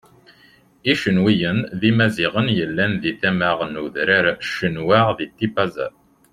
Icenwiyen 0.91 1.57
d 1.79 1.81
Imaziɣen 1.89 2.47
yellan 2.57 2.93
deg 3.03 3.15
tama 3.21 3.51
n 3.71 3.79
udran 3.85 4.27
n 4.37 4.41
Cenwa 4.55 5.01
di 5.17 5.27
Tipaza. 5.37 5.87